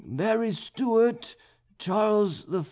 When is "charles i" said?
1.77-2.59